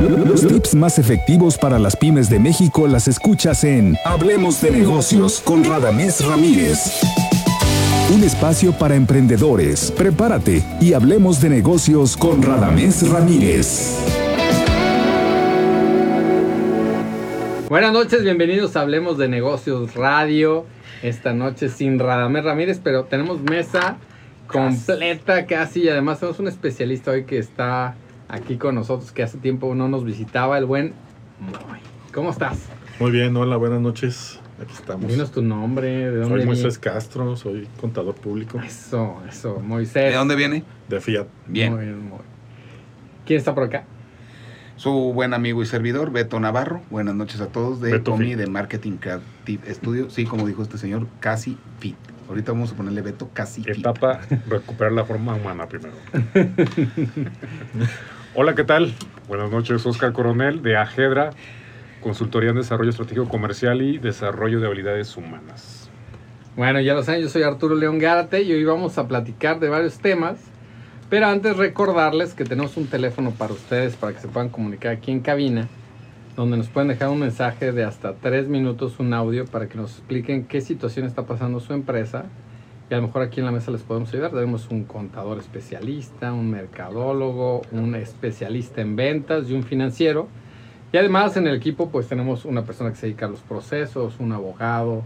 [0.00, 5.40] Los tips más efectivos para las pymes de México las escuchas en Hablemos de negocios
[5.40, 7.02] con Radamés Ramírez.
[8.14, 9.90] Un espacio para emprendedores.
[9.90, 13.98] Prepárate y hablemos de negocios con Radamés Ramírez.
[17.68, 20.64] Buenas noches, bienvenidos a Hablemos de Negocios Radio.
[21.02, 23.98] Esta noche sin Radamés Ramírez, pero tenemos mesa
[24.46, 27.96] completa casi y además tenemos un especialista hoy que está
[28.30, 30.94] aquí con nosotros que hace tiempo no nos visitaba, el buen
[31.40, 31.80] Moy.
[32.12, 32.66] ¿Cómo estás?
[32.98, 34.40] Muy bien, hola, buenas noches.
[34.62, 35.10] Aquí estamos.
[35.10, 40.12] Dinos tu nombre, de dónde Soy Moisés Castro, soy contador público Eso, eso, Moisés.
[40.12, 40.64] ¿De dónde viene?
[40.88, 41.26] de Fiat.
[41.46, 41.74] Bien.
[41.74, 42.18] Muy bien, muy.
[43.24, 43.84] ¿Quién está por acá?
[44.76, 46.82] Su buen amigo y servidor, Beto Navarro.
[46.90, 48.38] Buenas noches a todos de Beto Comi Fit.
[48.38, 50.10] de Marketing Creative Studio.
[50.10, 51.96] Sí, como dijo este señor, casi fit.
[52.30, 53.78] Ahorita vamos a ponerle Beto casi fit.
[53.78, 55.96] Etapa, recuperar la forma humana primero.
[58.36, 58.94] Hola, ¿qué tal?
[59.26, 61.30] Buenas noches, Oscar Coronel de Ajedra,
[62.00, 65.90] Consultoría en Desarrollo Estratégico Comercial y Desarrollo de Habilidades Humanas.
[66.54, 69.68] Bueno, ya lo saben, yo soy Arturo León Gárate y hoy vamos a platicar de
[69.68, 70.38] varios temas.
[71.08, 75.10] Pero antes recordarles que tenemos un teléfono para ustedes para que se puedan comunicar aquí
[75.10, 75.66] en cabina,
[76.40, 79.98] donde nos pueden dejar un mensaje de hasta tres minutos, un audio, para que nos
[79.98, 82.24] expliquen qué situación está pasando su empresa.
[82.90, 84.30] Y a lo mejor aquí en la mesa les podemos ayudar.
[84.30, 90.28] Tenemos un contador especialista, un mercadólogo, un especialista en ventas y un financiero.
[90.94, 94.14] Y además en el equipo pues tenemos una persona que se dedica a los procesos,
[94.18, 95.02] un abogado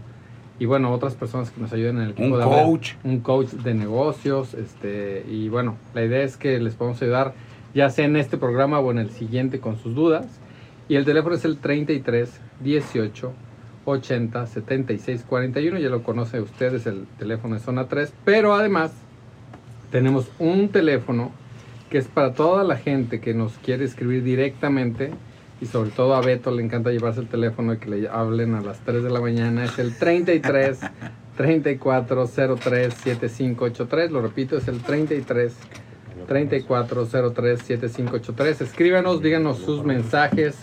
[0.57, 2.93] y bueno, otras personas que nos ayudan en el equipo Un de coach.
[3.03, 7.33] un coach de negocios, este y bueno, la idea es que les podamos ayudar
[7.73, 10.39] ya sea en este programa o en el siguiente con sus dudas.
[10.87, 12.29] Y el teléfono es el 33
[12.61, 13.33] 18
[13.85, 18.91] 80 76 41, ya lo conoce ustedes el teléfono de zona 3, pero además
[19.91, 21.31] tenemos un teléfono
[21.89, 25.11] que es para toda la gente que nos quiere escribir directamente
[25.61, 28.61] y sobre todo a Beto le encanta llevarse el teléfono y que le hablen a
[28.61, 29.63] las 3 de la mañana.
[29.63, 30.79] Es el 33
[31.37, 34.11] 3403 7583.
[34.11, 35.55] Lo repito, es el 33
[36.25, 38.61] 3403 7583.
[38.61, 40.57] Escríbanos, díganos sus mensajes,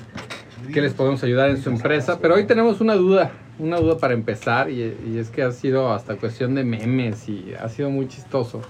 [0.73, 2.19] que les podemos ayudar en su empresa.
[2.21, 5.93] Pero hoy tenemos una duda, una duda para empezar y, y es que ha sido
[5.93, 8.62] hasta cuestión de memes y ha sido muy chistoso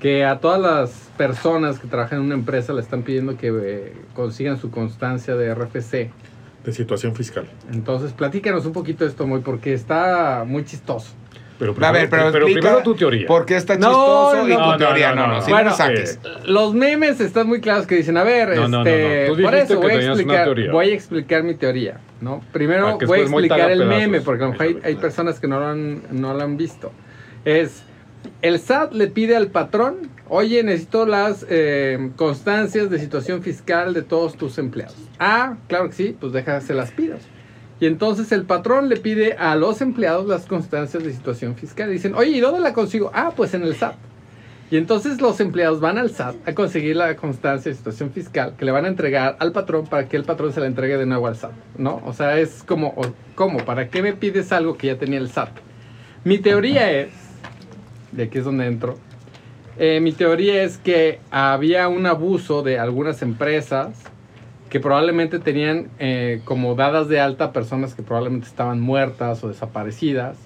[0.00, 3.92] que a todas las personas que trabajan en una empresa le están pidiendo que eh,
[4.14, 6.10] consigan su constancia de RFC.
[6.64, 7.46] De situación fiscal.
[7.70, 11.12] Entonces, platícanos un poquito esto, Moy, porque está muy chistoso.
[11.60, 13.26] Pero A ver, pero, primero tu teoría.
[13.26, 15.10] ¿Por qué está No, chistoso y no, tu no, teoría?
[15.10, 15.42] no, No, no, no, no.
[15.44, 16.18] sí Bueno, me saques.
[16.46, 19.36] Los memes están muy claros que dicen, a ver, No, no, no, este, no.
[19.36, 20.72] Tú por eso que voy a, tenías una explicar, teoría.
[20.72, 22.42] voy a explicar mi teoría, ¿no?
[22.52, 25.46] Primero Ah, voy a explicar el meme, porque a lo mejor hay, hay personas que
[25.46, 26.90] no lo, han, no lo han visto.
[27.44, 27.82] Es,
[28.40, 34.00] el SAT le pide al patrón, oye, necesito las eh, constancias de situación fiscal de
[34.02, 34.96] todos tus empleados.
[35.18, 37.20] Ah, claro que sí, pues déjase las pidas.
[37.80, 41.88] Y entonces el patrón le pide a los empleados las constancias de situación fiscal.
[41.88, 43.10] Y dicen, oye, ¿y dónde la consigo?
[43.14, 43.94] Ah, pues en el SAT.
[44.70, 48.64] Y entonces los empleados van al SAT a conseguir la constancia de situación fiscal que
[48.64, 51.26] le van a entregar al patrón para que el patrón se la entregue de nuevo
[51.26, 52.00] al SAT, ¿no?
[52.04, 52.94] O sea, es como,
[53.34, 53.64] ¿cómo?
[53.64, 55.50] ¿Para qué me pides algo que ya tenía el SAT?
[56.22, 57.08] Mi teoría es,
[58.12, 58.96] de aquí es donde entro,
[59.76, 63.88] eh, mi teoría es que había un abuso de algunas empresas
[64.70, 70.38] que probablemente tenían eh, como dadas de alta personas que probablemente estaban muertas o desaparecidas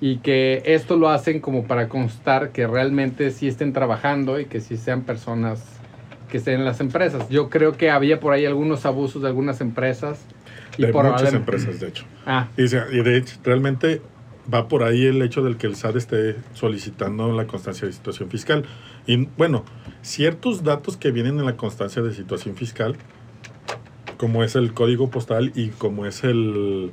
[0.00, 4.60] y que esto lo hacen como para constar que realmente sí estén trabajando y que
[4.60, 5.64] sí sean personas
[6.28, 7.28] que estén en las empresas.
[7.30, 10.20] Yo creo que había por ahí algunos abusos de algunas empresas
[10.76, 12.04] y de muchas probablemente- empresas, de hecho.
[12.26, 12.66] Ah, y
[13.02, 14.02] de hecho, realmente
[14.52, 18.28] va por ahí el hecho del que el SAT esté solicitando la constancia de situación
[18.28, 18.64] fiscal.
[19.06, 19.64] Y bueno,
[20.02, 22.96] ciertos datos que vienen en la constancia de situación fiscal,
[24.24, 26.92] como es el código postal y como es el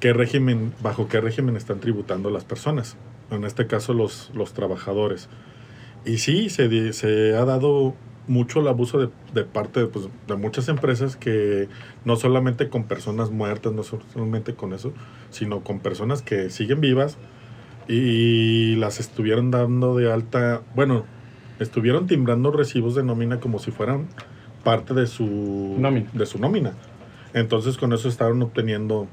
[0.00, 2.96] qué régimen, bajo qué régimen están tributando las personas,
[3.30, 5.28] en este caso los, los trabajadores.
[6.04, 7.94] Y sí, se, se ha dado
[8.26, 11.68] mucho el abuso de, de parte pues, de muchas empresas que
[12.04, 14.92] no solamente con personas muertas, no solamente con eso,
[15.30, 17.16] sino con personas que siguen vivas
[17.86, 21.04] y las estuvieron dando de alta, bueno,
[21.60, 24.08] estuvieron timbrando recibos de nómina como si fueran
[24.64, 25.24] parte de su
[25.78, 26.08] Nómina.
[26.12, 26.72] de su nómina.
[27.34, 29.06] Entonces con eso estaban obteniendo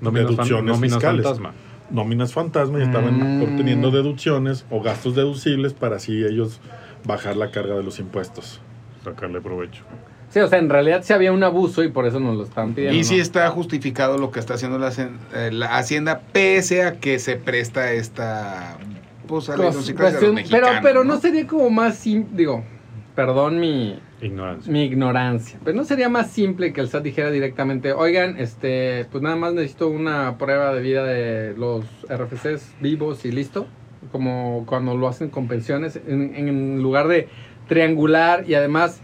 [0.00, 1.22] Nóminas fan- deducciones nóminas fiscales.
[1.24, 1.52] fantasma.
[1.90, 3.42] nóminas fantasma y estaban Mm.
[3.42, 6.60] obteniendo deducciones o gastos deducibles para así ellos
[7.04, 8.60] bajar la carga de los impuestos.
[9.04, 9.82] Sacarle provecho.
[10.30, 12.72] sí, o sea, en realidad sí había un abuso y por eso nos lo están
[12.72, 12.96] pidiendo.
[12.98, 13.22] Y sí ¿no?
[13.22, 14.90] está justificado lo que está haciendo la,
[15.34, 18.78] eh, la Hacienda, pese a que se presta esta.
[19.26, 22.64] Pues a la Cos- idiosincrasia de los pero, pero no sería como más digo,
[23.14, 24.72] perdón mi, Ignorancia.
[24.72, 25.58] Mi ignorancia.
[25.64, 29.52] Pero no sería más simple que el SAT dijera directamente, oigan, este, pues nada más
[29.52, 33.66] necesito una prueba de vida de los RFCs vivos y listo.
[34.12, 37.28] Como cuando lo hacen con pensiones, en, en lugar de
[37.68, 39.00] triangular y además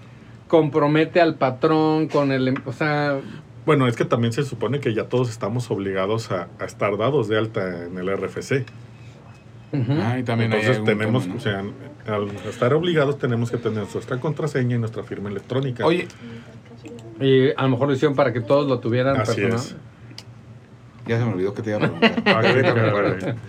[0.49, 3.21] compromete al patrón con el, em- o sea,
[3.67, 7.29] Bueno, es que también se supone que ya todos estamos obligados a, a estar dados
[7.29, 8.65] de alta en el RFC.
[9.73, 9.93] Ujú.
[10.03, 11.39] Ah, y también Entonces tenemos, tema, ¿no?
[11.39, 15.85] o sea, al estar obligados tenemos que tener nuestra contraseña y nuestra firma electrónica.
[15.87, 16.09] Oye,
[17.21, 19.59] y a lo mejor lo hicieron para que todos lo tuvieran Así personal.
[19.59, 19.77] es.
[21.07, 22.23] ya se me olvidó que te iba a preguntar.
[22.27, 23.35] Ah, me.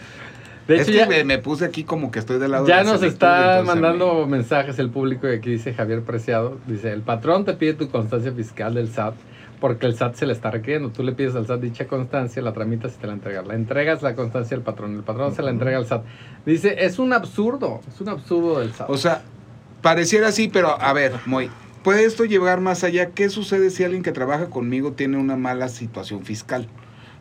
[0.70, 2.78] De es hecho, que ya, me, me puse aquí como que estoy del lado ya
[2.78, 7.02] de la nos está mandando mensajes el público y aquí dice Javier Preciado, dice, el
[7.02, 9.16] patrón te pide tu constancia fiscal del SAT
[9.60, 10.90] porque el SAT se le está requiriendo.
[10.90, 13.48] Tú le pides al SAT dicha constancia, la tramitas y te la entregas.
[13.48, 16.04] La entregas la constancia al patrón, el patrón se la entrega al SAT.
[16.46, 18.90] Dice, es un absurdo, es un absurdo del SAT.
[18.90, 19.22] O sea,
[19.82, 21.50] pareciera así, pero a ver, Moy,
[21.84, 23.12] ¿puede esto llevar más allá?
[23.12, 26.68] ¿Qué sucede si alguien que trabaja conmigo tiene una mala situación fiscal?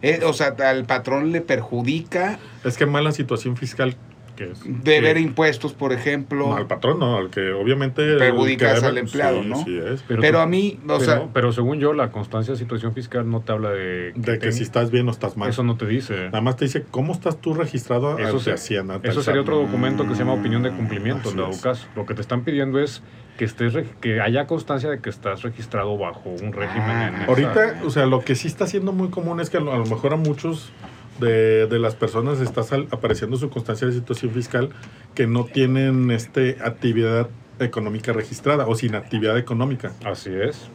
[0.00, 3.96] Eh, o sea, al patrón le perjudica Es que mala situación fiscal
[4.38, 6.48] que es- deber impuestos, por ejemplo.
[6.48, 8.02] no, al patrón, no, al que obviamente...
[8.12, 9.64] el Perjudicas que al debe- empleado, sí, ¿no?
[9.64, 10.02] sí es.
[10.06, 13.28] pero tú- a mí, o pero, sea, pero según yo, la constancia de situación fiscal
[13.28, 14.12] no te habla de...
[14.14, 15.48] De que ten- si estás bien o estás mal.
[15.50, 16.26] Eso no te dice.
[16.26, 20.04] Nada más te dice cómo estás tú registrado Eso, se- Hacienda, eso sería otro documento
[20.06, 21.86] que se llama opinión de cumplimiento, en dado caso.
[21.96, 23.02] Lo que te están pidiendo es
[23.36, 26.84] que estés que haya constancia de que estás registrado bajo un régimen.
[26.90, 29.58] Ah, en esa- Ahorita, o sea, lo que sí está siendo muy común es que
[29.58, 30.72] a lo, a lo mejor a muchos
[31.18, 34.70] de, de las personas está sal- apareciendo su constancia de situación fiscal
[35.14, 37.28] que no tienen este actividad
[37.60, 39.92] económica registrada o sin actividad económica.
[40.04, 40.68] Así es.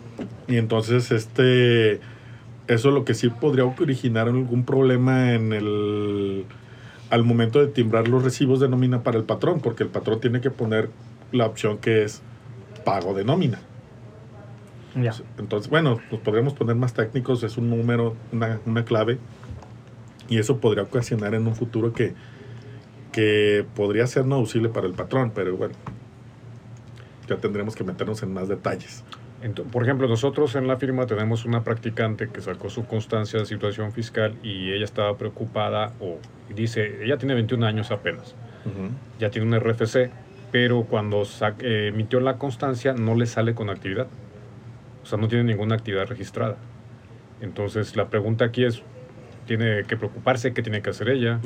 [0.47, 2.01] Y entonces, este,
[2.67, 6.45] eso lo que sí podría originar algún problema en el,
[7.09, 10.41] al momento de timbrar los recibos de nómina para el patrón, porque el patrón tiene
[10.41, 10.89] que poner
[11.31, 12.21] la opción que es
[12.83, 13.59] pago de nómina.
[14.95, 15.13] Ya.
[15.39, 19.17] Entonces, bueno, nos podríamos poner más técnicos, es un número, una, una clave,
[20.29, 22.13] y eso podría ocasionar en un futuro que,
[23.11, 25.75] que podría ser no auxilio para el patrón, pero bueno,
[27.27, 29.03] ya tendremos que meternos en más detalles.
[29.73, 33.91] Por ejemplo, nosotros en la firma tenemos una practicante que sacó su constancia de situación
[33.91, 36.17] fiscal y ella estaba preocupada o
[36.55, 38.35] dice, ella tiene 21 años apenas,
[39.19, 40.11] ya tiene un RFC,
[40.53, 41.23] pero cuando
[41.59, 44.07] eh, emitió la constancia no le sale con actividad.
[45.03, 46.55] O sea, no tiene ninguna actividad registrada.
[47.41, 48.81] Entonces, la pregunta aquí es,
[49.45, 50.53] ¿tiene que preocuparse?
[50.53, 51.39] ¿Qué tiene que hacer ella?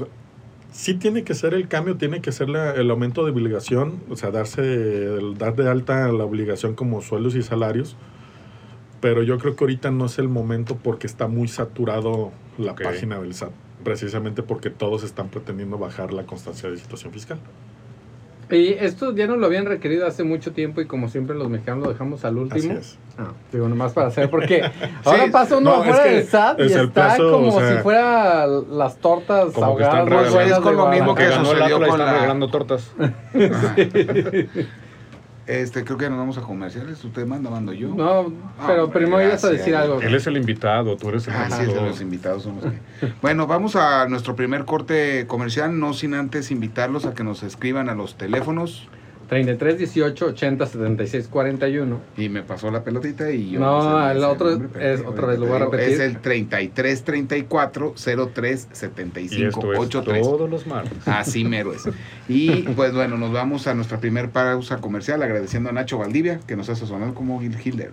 [0.72, 4.16] Sí tiene que ser el cambio, tiene que ser la- el aumento de obligación, o
[4.16, 4.62] sea, darse,
[5.18, 7.96] el dar de alta la obligación como sueldos y salarios,
[9.02, 13.20] pero yo creo que ahorita no es el momento porque está muy saturado la página
[13.20, 13.52] del SAT,
[13.84, 17.40] precisamente porque todos están pretendiendo bajar la constancia de situación fiscal.
[18.50, 21.84] Y esto ya nos lo habían requerido hace mucho tiempo y como siempre los mexicanos
[21.86, 22.72] lo dejamos al último.
[22.72, 22.98] Así es.
[23.18, 24.62] Ah, digo, nomás para hacer, porque
[25.04, 27.48] ahora pasa uno no, es afuera que del SAT y es el está plazo, como
[27.56, 30.34] o sea, si fuera las tortas Como que están ahogadas.
[30.34, 30.36] más regalando.
[30.36, 32.92] buenas Es con lo mismo que que sucedió con están la- regalando tortas.
[35.48, 37.04] este, creo que nos vamos a comerciales.
[37.04, 37.90] ¿Usted manda, mando yo?
[37.90, 40.02] No, Ah, pero hombre, primero ibas a decir algo.
[40.02, 41.88] Él es el invitado, tú eres el Ah, sí, es de invitado.
[41.88, 47.06] los invitados somos que- Bueno, vamos a nuestro primer corte comercial, no sin antes invitarlos
[47.06, 48.88] a que nos escriban a los teléfonos.
[49.30, 52.00] 33, 18, 80, 76, 41.
[52.18, 55.48] Y me pasó la pelotita y yo No, el otro nombre, es- otra vez lo
[55.48, 55.90] voy a repetir.
[55.96, 57.94] Es el 33 34
[58.34, 60.22] 03 Y 75 esto es 83.
[60.24, 61.06] todos los martes.
[61.08, 61.84] Así mero es.
[62.30, 66.56] Y pues bueno, nos vamos a nuestra primer pausa comercial agradeciendo a Nacho Valdivia que
[66.56, 67.92] nos hace sonar como Gil Hitler.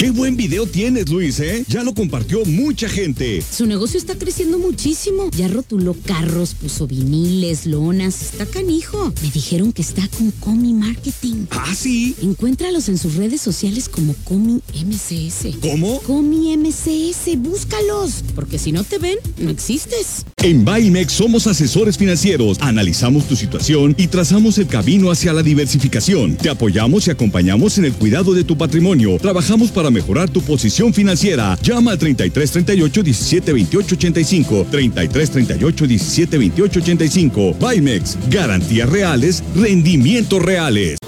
[0.00, 1.62] Qué buen video tienes, Luis, ¿eh?
[1.68, 3.42] Ya lo compartió mucha gente.
[3.42, 5.28] Su negocio está creciendo muchísimo.
[5.36, 8.22] Ya rotuló carros, puso viniles, lonas.
[8.22, 9.12] Está canijo.
[9.22, 11.44] Me dijeron que está con Comi Marketing.
[11.50, 12.16] ¿Ah, sí?
[12.22, 15.58] Encuéntralos en sus redes sociales como Comi MCS.
[15.60, 16.00] ¿Cómo?
[16.00, 18.24] Comi MCS, búscalos.
[18.34, 20.24] Porque si no te ven, no existes.
[20.38, 22.56] En Baimex somos asesores financieros.
[22.62, 26.36] Analizamos tu situación y trazamos el camino hacia la diversificación.
[26.38, 29.18] Te apoyamos y acompañamos en el cuidado de tu patrimonio.
[29.20, 31.58] Trabajamos para mejorar tu posición financiera.
[31.62, 34.66] Llama al 33 38 17 28 85.
[34.70, 37.54] 33 38 17 28 85.
[37.60, 40.98] Baimex, garantías reales, rendimientos reales.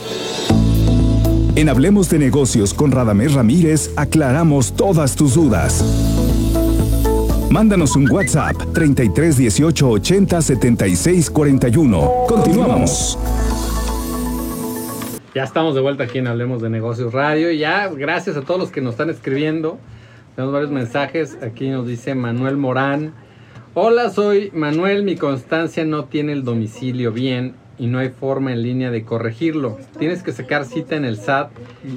[1.54, 5.84] En Hablemos de Negocios con Radamés Ramírez aclaramos todas tus dudas.
[7.50, 12.10] Mándanos un WhatsApp 33 18 80 76 41.
[12.26, 13.18] Continuamos.
[15.34, 17.50] Ya estamos de vuelta aquí en Hablemos de Negocios Radio.
[17.50, 19.78] Y ya, gracias a todos los que nos están escribiendo.
[20.36, 21.38] Tenemos varios mensajes.
[21.42, 23.14] Aquí nos dice Manuel Morán.
[23.72, 25.04] Hola, soy Manuel.
[25.04, 29.78] Mi constancia no tiene el domicilio bien y no hay forma en línea de corregirlo.
[29.98, 31.50] Tienes que sacar cita en el SAT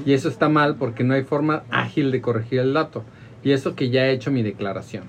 [0.05, 3.03] y eso está mal porque no hay forma ágil de corregir el dato.
[3.43, 5.03] Y eso que ya he hecho mi declaración.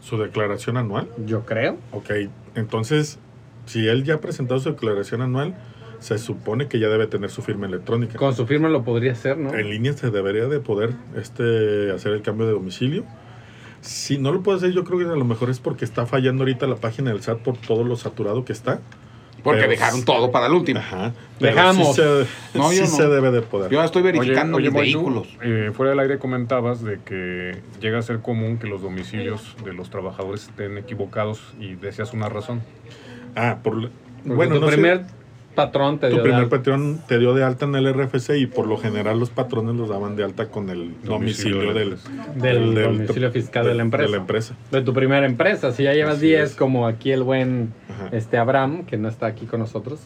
[0.00, 1.08] ¿Su declaración anual?
[1.24, 1.76] Yo creo.
[1.92, 2.10] Ok,
[2.56, 3.20] entonces,
[3.66, 5.54] si él ya ha presentado su declaración anual,
[6.02, 8.18] se supone que ya debe tener su firma electrónica.
[8.18, 9.54] Con su firma lo podría hacer, ¿no?
[9.54, 13.04] En línea se debería de poder este, hacer el cambio de domicilio.
[13.80, 16.42] Si no lo puede hacer, yo creo que a lo mejor es porque está fallando
[16.42, 18.80] ahorita la página del SAT por todo lo saturado que está.
[19.44, 20.78] Porque Pero dejaron todo para el último.
[20.80, 21.12] Ajá.
[21.40, 21.96] Dejamos.
[21.96, 22.86] Sí, se, No, sí no.
[22.86, 23.70] se debe de poder.
[23.72, 25.26] Yo estoy verificando Oye, vehículos.
[25.42, 29.72] eh, fuera del aire comentabas de que llega a ser común que los domicilios de
[29.72, 32.60] los trabajadores estén equivocados y decías una razón.
[33.34, 33.90] Ah, por, Porque
[34.34, 35.02] bueno, tu no sé, primer
[35.54, 36.56] patrón te tu dio de primer alta.
[36.56, 39.88] patrón te dio de alta en el RFC y por lo general los patrones los
[39.88, 41.96] daban de alta con el domicilio, del.
[42.36, 44.04] Del del- domicilio fiscal de la empresa.
[44.06, 44.54] De la empresa.
[44.70, 45.72] De tu primera empresa.
[45.72, 46.56] Si ya llevas Así 10, es.
[46.56, 48.08] como aquí el buen Ajá.
[48.16, 50.00] este Abraham, que no está aquí con nosotros,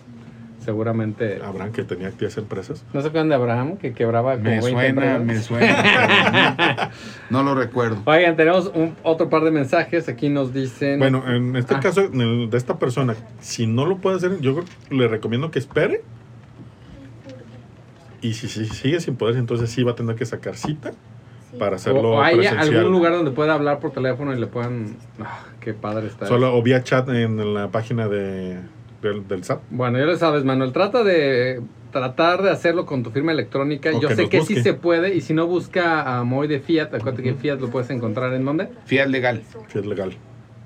[0.66, 1.40] seguramente...
[1.42, 2.84] Abraham, que tenía 10 empresas.
[2.92, 6.90] ¿No se acuerdan de Abraham, que quebraba como Me 20 suena, me suena.
[7.30, 8.02] no lo recuerdo.
[8.04, 10.08] Oigan, tenemos un, otro par de mensajes.
[10.08, 10.98] Aquí nos dicen...
[10.98, 11.80] Bueno, en este Ah.
[11.80, 15.06] caso, en el de esta persona, si no lo puede hacer, yo creo que le
[15.06, 16.02] recomiendo que espere.
[18.20, 20.92] Y si, si sigue sin poder, entonces sí va a tener que sacar cita
[21.60, 22.76] para hacerlo o, o hay presencial.
[22.78, 24.96] algún lugar donde pueda hablar por teléfono y le puedan...
[25.20, 26.56] Ah, qué padre está Solo eso.
[26.56, 28.58] o vía chat en la página de,
[29.08, 29.60] del, del SAT.
[29.70, 30.72] Bueno, ya lo sabes, Manuel.
[30.72, 31.60] Trata de
[31.92, 33.90] tratar de hacerlo con tu firma electrónica.
[33.94, 34.62] O Yo que sé que sí busque.
[34.62, 35.14] se puede.
[35.14, 36.94] Y si no, busca a Moy de Fiat.
[36.94, 38.68] Acuérdate que Fiat lo puedes encontrar en dónde?
[38.84, 39.42] Fiat legal.
[39.74, 40.12] Es legal.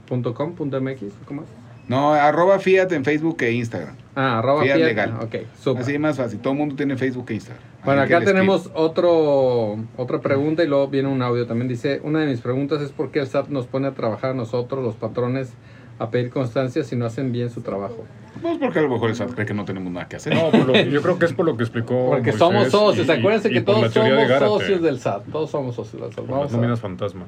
[0.06, 1.48] Punto .com, punto .mx, ¿cómo es?
[1.86, 3.94] No, arroba Fiat en Facebook e Instagram.
[4.14, 4.86] Ah, arroba Fiat Fiat.
[4.88, 5.14] legal.
[5.22, 5.82] Ok, súper.
[5.82, 6.38] Así más fácil.
[6.40, 7.62] Todo el mundo tiene Facebook e Instagram.
[7.84, 11.46] Bueno, acá tenemos otro, otra pregunta y luego viene un audio.
[11.46, 14.30] También dice, una de mis preguntas es por qué el SAT nos pone a trabajar
[14.30, 15.52] a nosotros, los patrones,
[16.00, 18.04] a pedir constancia si no hacen bien su trabajo.
[18.40, 20.34] Pues porque a lo mejor el SAT cree que no tenemos nada que hacer.
[20.34, 22.06] No, por lo que- yo creo que es por lo que explicó.
[22.06, 23.06] Porque Moisés somos socios.
[23.06, 25.24] y- Acuérdense y que todos de somos socios del SAT.
[25.30, 26.24] Todos somos socios del SAT.
[26.24, 27.26] por Vamos las nóminas fantasma.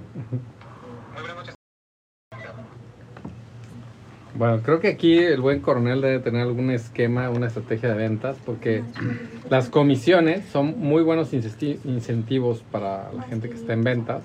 [4.34, 8.38] Bueno, creo que aquí el buen coronel debe tener algún esquema, una estrategia de ventas,
[8.46, 8.82] porque
[9.50, 14.22] las comisiones son muy buenos incentivos para la gente que está en ventas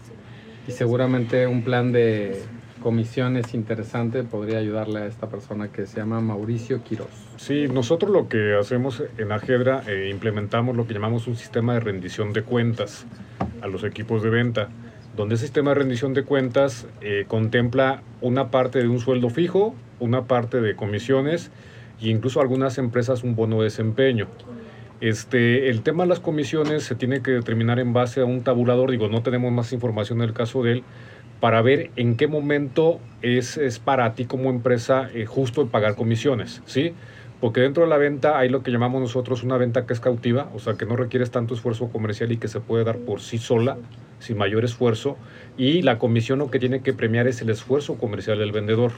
[0.65, 2.41] y seguramente un plan de
[2.87, 7.09] comisiones interesante podría ayudarle a esta persona que se llama Mauricio Quiroz.
[7.35, 11.81] Sí, nosotros lo que hacemos en Ajedra, eh, implementamos lo que llamamos un sistema de
[11.81, 13.05] rendición de cuentas
[13.61, 14.69] a los equipos de venta,
[15.17, 19.75] donde ese sistema de rendición de cuentas eh, contempla una parte de un sueldo fijo,
[19.99, 21.51] una parte de comisiones
[22.01, 24.29] e incluso algunas empresas un bono de desempeño.
[25.01, 28.91] Este, el tema de las comisiones se tiene que determinar en base a un tabulador,
[28.91, 30.83] digo, no tenemos más información en el caso de él,
[31.39, 36.61] para ver en qué momento es, es para ti como empresa eh, justo pagar comisiones,
[36.65, 36.93] ¿sí?
[37.39, 40.49] Porque dentro de la venta hay lo que llamamos nosotros una venta que es cautiva,
[40.55, 43.37] o sea, que no requieres tanto esfuerzo comercial y que se puede dar por sí
[43.37, 43.77] sola,
[44.19, 45.17] sin mayor esfuerzo,
[45.55, 48.91] y la comisión lo que tiene que premiar es el esfuerzo comercial del vendedor.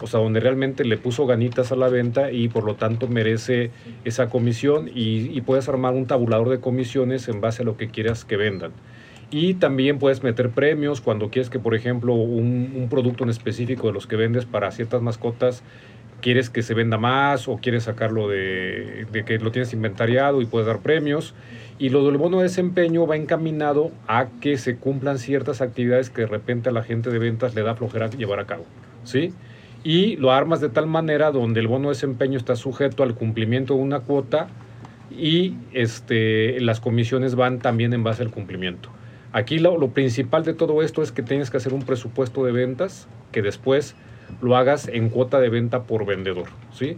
[0.00, 3.70] O sea, donde realmente le puso ganitas a la venta y por lo tanto merece
[4.04, 7.88] esa comisión y, y puedes armar un tabulador de comisiones en base a lo que
[7.88, 8.72] quieras que vendan.
[9.32, 13.94] Y también puedes meter premios cuando quieres que, por ejemplo, un, producto en específico de
[13.94, 15.62] los que vendes para ciertas mascotas,
[16.20, 20.44] quieres que se venda más o quieres sacarlo de, de que lo tienes inventariado y
[20.44, 21.34] puedes dar premios.
[21.78, 26.20] Y lo del bono de desempeño va encaminado a que se cumplan ciertas actividades que
[26.20, 28.66] de repente a la gente de ventas le da flojera llevar a cabo.
[29.04, 29.32] ¿Sí?
[29.82, 33.74] Y lo armas de tal manera donde el bono de desempeño está sujeto al cumplimiento
[33.74, 34.48] de una cuota
[35.10, 38.90] y este, las comisiones van también en base al cumplimiento.
[39.32, 42.52] Aquí lo, lo principal de todo esto es que tienes que hacer un presupuesto de
[42.52, 43.94] ventas que después
[44.40, 46.96] lo hagas en cuota de venta por vendedor, ¿sí?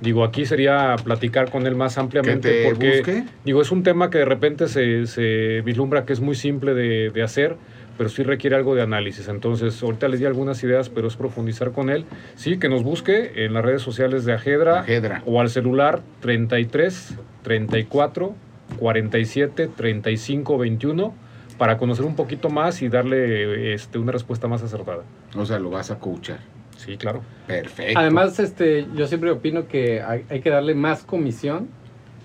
[0.00, 3.24] Digo, aquí sería platicar con él más ampliamente te porque, busque?
[3.44, 7.10] digo, es un tema que de repente se, se vislumbra que es muy simple de,
[7.10, 7.54] de hacer,
[7.96, 9.28] pero sí requiere algo de análisis.
[9.28, 12.04] Entonces, ahorita les di algunas ideas, pero es profundizar con él.
[12.34, 15.22] Sí, que nos busque en las redes sociales de Ajedra, Ajedra.
[15.24, 18.34] o al celular 33 34
[18.78, 21.14] 47 35 21
[21.62, 25.04] para conocer un poquito más y darle este, una respuesta más acertada.
[25.36, 26.40] O sea, lo vas a coachar.
[26.76, 27.22] Sí, claro.
[27.46, 27.96] Perfecto.
[28.00, 31.68] Además, este, yo siempre opino que hay, hay que darle más comisión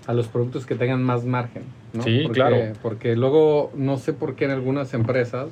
[0.08, 1.62] a los productos que tengan más margen.
[1.92, 2.02] ¿no?
[2.02, 2.56] Sí, Porque- claro.
[2.82, 5.50] Porque luego, no sé por qué en algunas empresas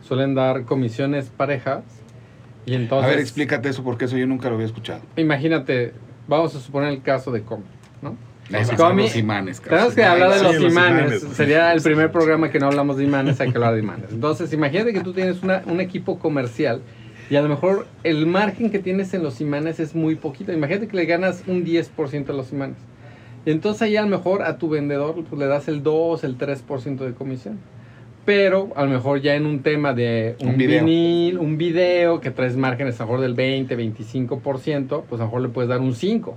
[0.00, 1.84] suelen dar comisiones parejas.
[2.64, 5.02] Y entonces, a ver, explícate eso porque eso yo nunca lo había escuchado.
[5.16, 5.92] imagínate,
[6.26, 7.64] vamos a suponer el caso de Comi,
[8.00, 8.16] ¿no?
[8.76, 9.60] Comi- los imanes.
[9.60, 11.22] Tenemos que hablar de Sí, los los imanes.
[11.22, 11.36] imanes.
[11.36, 14.06] Sería el primer programa que no hablamos de imanes, hay que hablar de imanes.
[14.12, 16.80] Entonces, imagínate que tú tienes una- un equipo comercial
[17.28, 20.52] Y a lo mejor el margen que tienes en los imanes es muy poquito.
[20.52, 22.76] Imagínate que le ganas un 10% a los imanes.
[23.44, 26.36] Y entonces ahí a lo mejor a tu vendedor pues, le das el 2, el
[26.38, 27.58] 3% de comisión.
[28.24, 30.84] Pero a lo mejor ya en un tema de un, Un video.
[30.84, 35.28] vinil, un video que traes márgenes a lo mejor del 20, 25%, pues a lo
[35.28, 36.36] mejor le puedes dar un 5.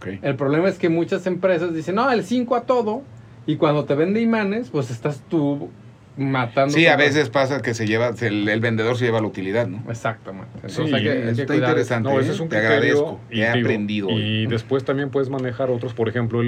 [0.00, 0.18] Ok.
[0.22, 3.02] El problema es que muchas empresas dicen, no, el 5 a todo.
[3.46, 5.70] Y cuando te vende imanes, pues estás tú
[6.16, 6.74] matando.
[6.74, 9.82] Sí, a veces pasa que se lleva, el, el vendedor se lleva la utilidad, ¿no?
[9.90, 10.48] Exactamente.
[10.56, 12.08] Entonces Sí, hay que, hay eso que está interesante.
[12.10, 12.22] No, ¿eh?
[12.22, 13.20] ese es un Te agradezco.
[13.30, 14.08] y He aprendido.
[14.08, 14.22] hoy.
[14.22, 15.94] Y después también puedes manejar otros.
[15.94, 16.42] Por ejemplo,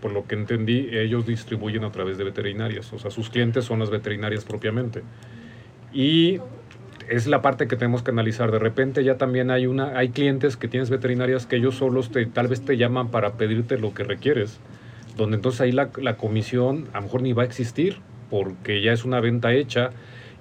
[0.00, 2.92] por lo que entendí, ellos distribuyen a través de veterinarias.
[2.92, 5.02] O sea, sus clientes son las veterinarias propiamente.
[5.92, 6.40] Y
[7.08, 8.50] es la parte que tenemos que analizar.
[8.50, 12.26] De repente ya también hay una, hay clientes que tienes veterinarias que ellos solos te,
[12.26, 14.58] tal vez te llaman para pedirte lo que requieres.
[15.16, 17.98] Donde entonces ahí la, la comisión a lo mejor ni va a existir
[18.30, 19.90] porque ya es una venta hecha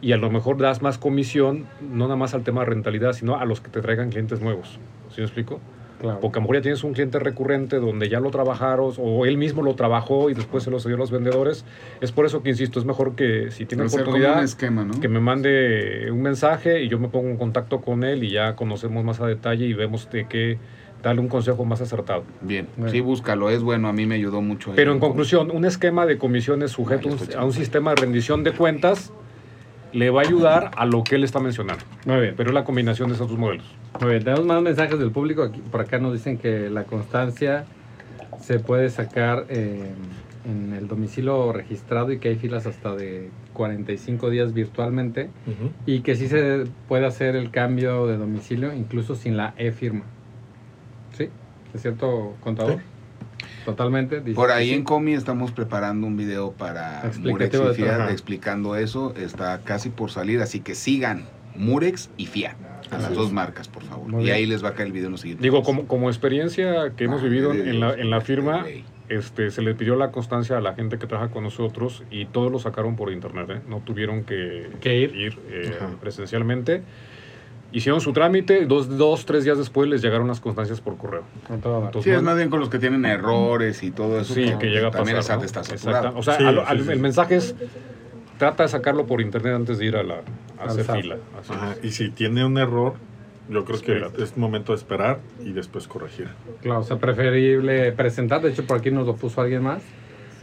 [0.01, 3.38] y a lo mejor das más comisión, no nada más al tema de rentalidad, sino
[3.38, 4.79] a los que te traigan clientes nuevos.
[5.10, 5.62] ¿Sí me explico?
[6.06, 6.20] Claro.
[6.22, 9.38] Porque a lo mejor ya tienes un cliente recurrente donde ya lo trabajaron o él
[9.38, 11.66] mismo lo trabajó y después se lo cedió a los vendedores.
[12.02, 15.00] Es por eso que insisto, es mejor que si tiene oportunidad un esquema, ¿no?
[15.00, 18.56] que me mande un mensaje y yo me pongo en contacto con él y ya
[18.56, 20.58] conocemos más a detalle y vemos de qué
[21.04, 22.24] darle un consejo más acertado.
[22.42, 22.92] Bien, Bueno.
[22.92, 24.72] sí, búscalo, es bueno, a mí me ayudó mucho.
[24.76, 27.40] Pero en conclusión, un esquema de comisiones sujeto escucha.
[27.40, 29.12] a un sistema de rendición de cuentas
[29.96, 31.84] le va a ayudar a lo que él está mencionando.
[32.06, 32.34] Muy bien.
[32.36, 33.66] Pero es la combinación de esos dos modelos.
[34.02, 35.44] Muy bien, tenemos más mensajes del público.
[35.44, 37.64] Aquí, por acá nos dicen que la constancia
[38.42, 39.90] se puede sacar eh,
[40.46, 45.30] en el domicilio registrado y que hay filas hasta de 45 días virtualmente
[45.86, 50.04] y que sí se puede hacer el cambio de domicilio incluso sin la e-firma.
[51.18, 51.30] ¿Sí?
[51.74, 52.82] ¿Es cierto, contador?
[53.65, 54.22] Totalmente.
[54.22, 54.75] dice Por ahí sí.
[54.75, 59.13] en Comi estamos preparando un video para Murex y Fiat explicando eso.
[59.17, 62.55] Está casi por salir, así que sigan Murex y Fiat.
[62.91, 64.07] A las dos marcas, por favor.
[64.07, 64.36] Muy y bien.
[64.38, 65.41] ahí les va a caer el video en los siguientes.
[65.41, 68.63] Digo, como, como experiencia que hemos Ah, vivido de en la, en la firma,
[69.10, 72.51] este, se le pidió la constancia a la gente que trabaja con nosotros y todos
[72.51, 73.50] lo sacaron por internet.
[73.50, 73.62] ¿eh?
[73.67, 75.39] No tuvieron que, Que ir.
[75.50, 76.84] eh, presencialmente.
[77.76, 81.24] Hicieron su trámite, dos, dos, tres días después les llegaron las constancias por correo.
[81.50, 84.34] Entonces, Sí, es más bien con los que tienen errores y todo eso.
[84.34, 85.36] Sí, como que llega a También pasar.
[85.36, 85.46] SAT ¿no?
[85.46, 86.18] está saturado.
[86.18, 86.92] O sea, Sí, al- sí, al- sí.
[86.94, 87.54] el mensaje es,
[88.40, 90.16] trata de sacarlo por internet antes de ir a, la,
[90.58, 91.02] a Al hacer SAT.
[91.02, 91.18] fila.
[91.38, 91.76] Así Ajá.
[91.84, 92.94] Y si tiene un error,
[93.50, 96.30] yo creo que es momento de esperar y después corregir.
[96.62, 98.42] Claro, o sea, preferible presentar.
[98.42, 99.84] De hecho, por aquí nos lo puso alguien más.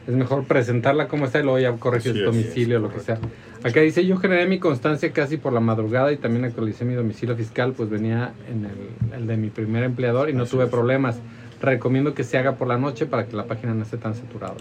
[0.07, 3.19] Es mejor presentarla como está y luego ya corregir el domicilio o lo que sea.
[3.65, 7.37] Acá dice, yo generé mi constancia casi por la madrugada y también actualicé mi domicilio
[7.37, 10.71] fiscal, pues venía en el, el de mi primer empleador y no Así tuve es.
[10.71, 11.21] problemas.
[11.61, 14.55] Recomiendo que se haga por la noche para que la página no esté tan saturada.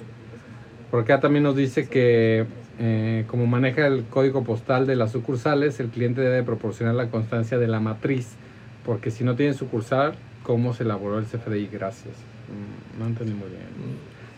[0.91, 2.45] Por acá también nos dice que
[2.79, 7.57] eh, como maneja el código postal de las sucursales, el cliente debe proporcionar la constancia
[7.57, 8.27] de la matriz,
[8.85, 11.69] porque si no tiene sucursal, ¿cómo se elaboró el CFDI?
[11.71, 12.13] Gracias.
[12.49, 13.61] Mm, no entendí muy bien.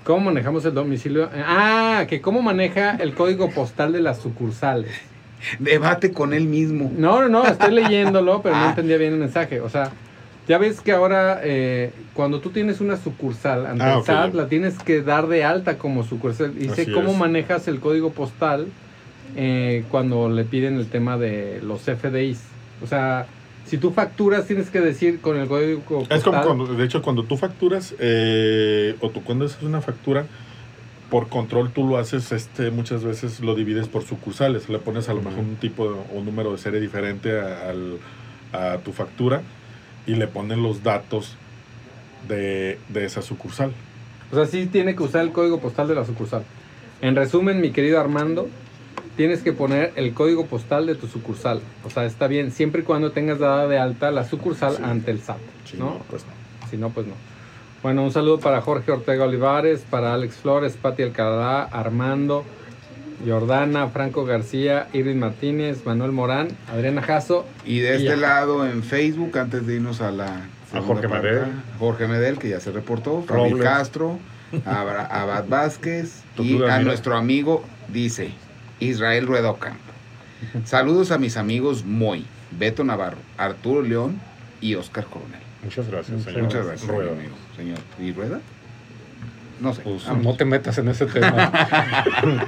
[0.04, 1.30] ¿Cómo manejamos el domicilio?
[1.46, 4.92] Ah, que cómo maneja el código postal de las sucursales.
[5.60, 6.92] Debate con él mismo.
[6.96, 8.70] No, no, no, estoy leyéndolo, pero no Ah.
[8.70, 9.62] entendía bien el mensaje.
[9.62, 9.92] O sea,
[10.48, 14.04] ya ves que ahora eh, cuando tú tienes una sucursal ante Ah, el.
[14.04, 16.54] SAT, la tienes que dar de alta como sucursal.
[16.58, 17.18] Dice Así cómo es.
[17.18, 18.68] manejas el código postal
[19.38, 22.42] eh, cuando le piden el tema de los FDIs.
[22.84, 23.26] O sea,
[23.74, 26.16] si tú facturas, tienes que decir con el código postal.
[26.20, 30.28] Es como cuando, de hecho, cuando tú facturas eh, o tú cuando haces una factura,
[31.10, 34.70] por control tú lo haces, este, muchas veces lo divides por sucursales.
[34.70, 37.72] Le pones a lo mejor un tipo de- o un número de serie diferente a,
[37.72, 37.98] al-
[38.52, 39.42] a tu factura
[40.06, 41.36] y le ponen los datos
[42.28, 43.72] de, de esa sucursal.
[44.32, 46.44] O sea, sí tiene que usar el código postal de la sucursal.
[47.02, 48.50] En resumen, mi querido Armando,
[49.16, 51.62] tienes que poner el código postal de tu sucursal.
[51.86, 54.84] O sea, está bien, siempre y cuando tengas dada de alta la sucursal Sí.
[54.84, 55.38] ante el SAT.
[55.78, 55.86] ¿no?
[55.86, 56.70] no, pues no.
[56.70, 57.14] Si no, pues no.
[57.82, 62.46] Bueno, un saludo para Jorge Ortega Olivares, para Alex Flores, Pati Alcalá, Armando,
[63.28, 67.46] Jordana, Franco García, Irving Martínez, Manuel Morán, Adriana Jasso.
[67.66, 71.48] Y de este lado en Facebook, antes de irnos a la segunda Jorge parte, Medel.
[71.80, 73.64] Jorge Medel, que ya se reportó, Fabi Robles.
[73.64, 74.18] Castro,
[74.66, 78.32] a Abad Vázquez y a nuestro amigo, dice
[78.84, 79.80] Israel Rueda Ocampo.
[80.66, 84.20] Saludos a mis amigos Moy, Beto Navarro, Arturo León
[84.62, 85.40] y Oscar Coronel.
[85.64, 86.44] Muchas gracias, Muchas señor.
[86.44, 87.12] Muchas gracias, Rueda.
[87.12, 87.36] amigo.
[87.56, 87.78] Señor.
[88.00, 88.42] ¿Y Rueda?
[89.60, 89.82] No sé.
[89.84, 91.52] Pues no te metas en ese tema.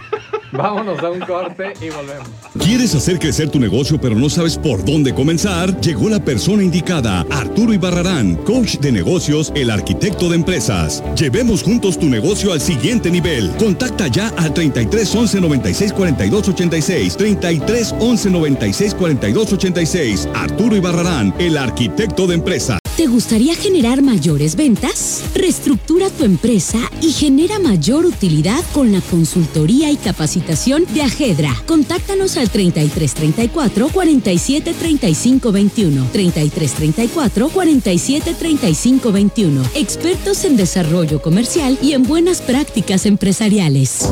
[0.51, 2.29] Vámonos a un corte y volvemos.
[2.59, 5.79] ¿Quieres hacer crecer tu negocio pero no sabes por dónde comenzar?
[5.81, 11.03] Llegó la persona indicada, Arturo Ibarrarán, coach de negocios, el arquitecto de empresas.
[11.15, 13.51] Llevemos juntos tu negocio al siguiente nivel.
[13.57, 17.17] Contacta ya al 33 11 96 42 86.
[17.17, 20.29] 33 11 96 42 86.
[20.33, 22.79] Arturo Ibarrarán, el arquitecto de empresas.
[22.97, 25.21] ¿Te gustaría generar mayores ventas?
[25.35, 31.53] Reestructura tu empresa y genera mayor utilidad con la consultoría y capacitación de Ajedra.
[31.65, 36.07] Contáctanos al 3334 47 35 21.
[36.13, 39.61] 3334 47 35 21.
[39.75, 44.07] Expertos en desarrollo comercial y en buenas prácticas empresariales.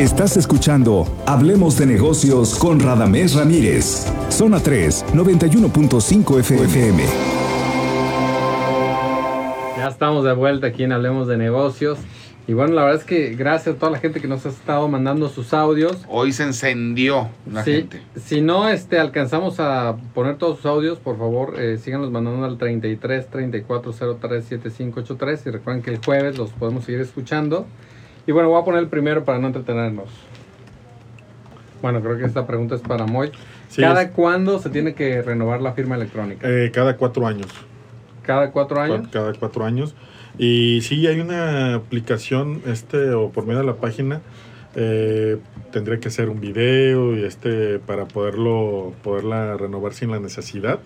[0.00, 4.06] Estás escuchando Hablemos de negocios con Radamés Ramírez.
[4.30, 7.02] Zona 3, 91.5 FM.
[9.76, 11.98] Ya estamos de vuelta aquí en Hablemos de Negocios.
[12.48, 14.88] Y bueno, la verdad es que gracias a toda la gente que nos ha estado
[14.88, 15.98] mandando sus audios.
[16.08, 18.00] Hoy se encendió la Sí, gente.
[18.16, 22.56] Si no este, alcanzamos a poner todos sus audios, por favor, eh, síganos mandando al
[22.56, 27.66] 33 34 03 7583 y recuerden que el jueves los podemos seguir escuchando.
[28.30, 30.08] Y bueno, voy a poner el primero para no entretenernos.
[31.82, 33.32] Bueno, creo que esta pregunta es para Moy.
[33.68, 36.48] Sí, ¿Cada es- cuándo se tiene que renovar la firma electrónica?
[36.48, 37.48] Eh, cada cuatro años.
[38.22, 39.08] ¿Cada cuatro años?
[39.10, 39.96] Cada cuatro años.
[40.38, 44.20] Y sí, hay una aplicación, este, o por medio de la página,
[44.76, 45.38] eh,
[45.72, 50.78] tendría que hacer un video y este para poderlo, poderla renovar sin la necesidad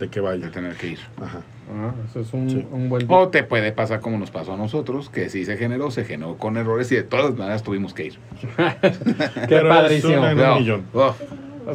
[0.00, 0.50] de que De vaya.
[0.50, 0.98] tener que ir.
[1.22, 1.42] Ajá.
[1.72, 2.66] Ah, eso es un, Sí.
[2.72, 5.92] un buen O te puede pasar como nos pasó a nosotros, que sí se generó,
[5.92, 8.14] se generó con errores y de todas maneras tuvimos que ir.
[8.80, 10.18] Qué Pero es padrísimo.
[10.18, 10.54] una- en un No.
[10.58, 10.82] millón.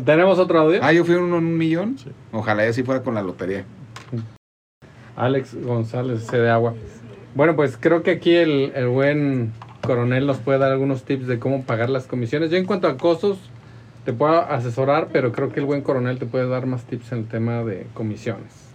[0.04, 0.80] ¿Tenemos otro audio?
[0.84, 1.98] Ah, yo fui uno en un millón.
[1.98, 2.10] Sí.
[2.34, 3.64] Ojalá y así fuera con la lotería.
[5.16, 6.74] Alex González, C de agua.
[7.36, 11.40] Bueno, pues creo que aquí el, el buen coronel nos puede dar algunos tips de
[11.40, 12.50] cómo pagar las comisiones.
[12.52, 13.38] Yo en cuanto a costos
[14.06, 17.20] te puedo asesorar, pero creo que el buen coronel te puede dar más tips en
[17.20, 18.72] el tema de comisiones.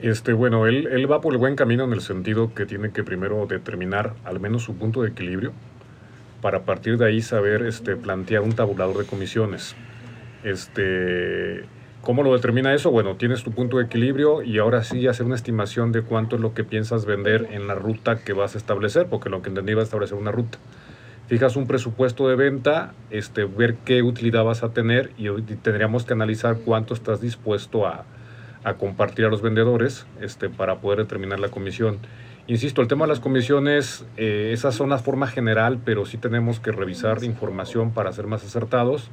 [0.00, 3.02] Este, bueno, él, él va por el buen camino en el sentido que tiene que
[3.02, 5.52] primero determinar al menos su punto de equilibrio
[6.42, 9.74] para a partir de ahí saber este, plantear un tabulador de comisiones.
[10.44, 11.64] Este,
[12.02, 12.90] ¿Cómo lo determina eso?
[12.90, 16.42] Bueno, tienes tu punto de equilibrio y ahora sí hacer una estimación de cuánto es
[16.42, 19.74] lo que piensas vender en la ruta que vas a establecer, porque lo que entendí
[19.74, 20.58] va a establecer una ruta.
[21.28, 26.12] Fijas un presupuesto de venta, este, ver qué utilidad vas a tener y tendríamos que
[26.12, 28.04] analizar cuánto estás dispuesto a,
[28.62, 31.98] a compartir a los vendedores este, para poder determinar la comisión.
[32.48, 36.60] Insisto, el tema de las comisiones, eh, esa son la forma general, pero sí tenemos
[36.60, 39.10] que revisar información para ser más acertados.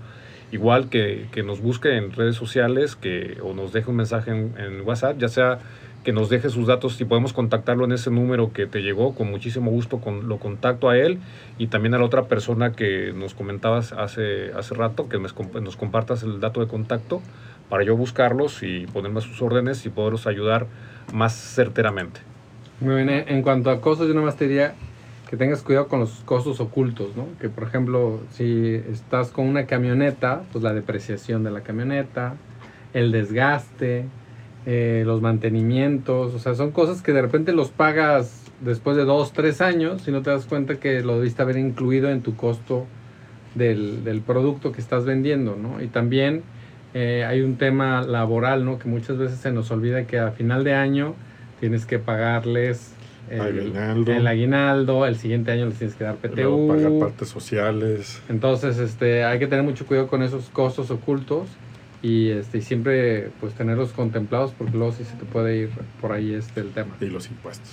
[0.52, 4.54] Igual que, que nos busque en redes sociales que, o nos deje un mensaje en,
[4.60, 5.58] en WhatsApp, ya sea
[6.04, 9.30] que nos deje sus datos, si podemos contactarlo en ese número que te llegó, con
[9.32, 11.20] muchísimo gusto con, lo contacto a él
[11.58, 15.78] y también a la otra persona que nos comentabas hace, hace rato, que nos, nos
[15.78, 17.22] compartas el dato de contacto
[17.70, 20.68] para yo buscarlos y ponerme sus órdenes y poderlos ayudar
[21.14, 22.20] más certeramente.
[22.82, 24.76] Muy bien, en cuanto a costos, yo nada más te diría
[25.30, 27.28] que tengas cuidado con los costos ocultos, ¿no?
[27.40, 32.36] Que por ejemplo, si estás con una camioneta, pues la depreciación de la camioneta,
[32.94, 34.06] el desgaste,
[34.66, 39.34] eh, los mantenimientos, o sea, son cosas que de repente los pagas después de dos,
[39.34, 42.86] tres años y no te das cuenta que lo debiste haber incluido en tu costo
[43.56, 45.82] del, del producto que estás vendiendo, ¿no?
[45.82, 46.44] Y también
[46.94, 48.80] eh, hay un tema laboral, ¿no?
[48.80, 51.16] Que muchas veces se nos olvida que a final de año
[51.60, 52.94] tienes que pagarles
[53.30, 54.12] el Aguinaldo.
[54.12, 57.00] el aguinaldo, el siguiente año les tienes que dar Luego pagar PTU.
[57.00, 58.22] partes sociales.
[58.30, 61.48] Entonces, este, hay que tener mucho cuidado con esos costos ocultos
[62.04, 66.12] y este, y siempre pues tenerlos contemplados porque luego sí se te puede ir por
[66.12, 66.96] ahí este el tema.
[67.02, 67.70] y los impuestos.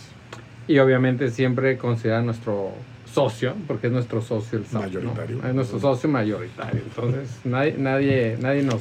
[0.68, 2.70] Y obviamente siempre considerar nuestro
[3.12, 4.80] socio, porque es nuestro socio el SAT, ¿no?
[4.82, 5.46] Mayoritario.
[5.46, 6.80] Es nuestro socio mayoritario.
[6.80, 8.80] Entonces, nadie, nadie, nadie nos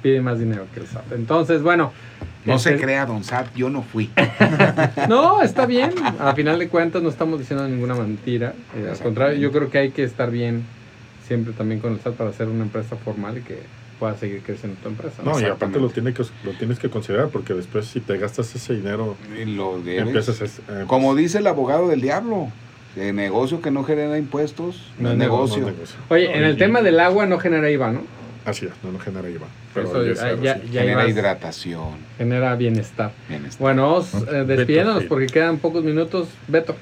[0.00, 1.12] pide más dinero que el SAT.
[1.12, 1.92] Entonces, bueno.
[2.44, 4.10] No se este- crea, Don Sat, yo no fui.
[5.08, 5.92] No, está bien.
[6.20, 8.52] A final de cuentas no estamos diciendo ninguna mentira.
[8.76, 10.62] Eh, al contrario, yo creo que hay que estar bien
[11.26, 13.58] siempre también con el SAT para ser una empresa formal y que
[13.98, 15.22] pueda seguir creciendo tu empresa.
[15.24, 15.32] ¿no?
[15.32, 18.54] No, y aparte lo, tiene que, lo tienes que considerar porque después si te gastas
[18.54, 20.02] ese dinero, Y lo debes.
[20.06, 20.44] empiezas a...
[20.82, 22.48] eh, Como dice el abogado del diablo,
[22.96, 25.62] de negocio que no genera impuestos, no, es negocio.
[25.62, 25.96] no es negocio.
[26.10, 28.02] Oye, No, en el y- tema del agua no genera IVA, ¿no?
[28.44, 29.46] Así es, no, no genera IVA.
[29.72, 30.68] Pero Eso ya ya- es cero, ya- sí.
[30.70, 31.88] ya genera hidratación.
[32.18, 33.12] Genera bienestar.
[33.28, 33.60] Bienestar.
[33.60, 36.28] Bueno, vamos eh, despidiéndonos porque quedan pocos minutos.
[36.46, 36.76] Beto.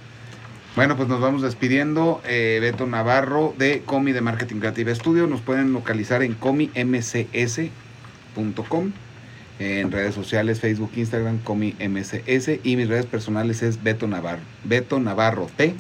[0.75, 2.23] Bueno, pues nos vamos despidiendo.
[2.27, 5.27] Eh, Beto Navarro de Comi de Marketing Creative Studio.
[5.27, 7.73] Nos pueden localizar en comimcs.com.
[9.59, 12.15] En redes sociales, Facebook, Instagram, comimcs.
[12.65, 14.41] Y mis redes personales es Beto Navarro.
[14.65, 15.75] Beto Navarro T.